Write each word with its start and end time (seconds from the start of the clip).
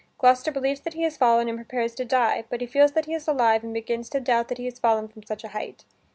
Gloucester 0.17 0.51
believes 0.51 0.79
that 0.79 0.95
he 0.95 1.03
has 1.03 1.15
fallen 1.15 1.47
and 1.47 1.59
prepares 1.59 1.93
to 1.93 2.03
die, 2.05 2.43
but 2.49 2.59
he 2.59 2.65
feels 2.65 2.93
that 2.93 3.05
he 3.05 3.13
is 3.13 3.27
alive 3.27 3.63
and 3.63 3.71
begins 3.71 4.09
to 4.09 4.19
doubt 4.19 4.47
that 4.47 4.57
he 4.57 4.65
has 4.65 4.79
fallen 4.79 5.07
from 5.07 5.21
such 5.21 5.43
a 5.43 5.49
height. 5.49 5.85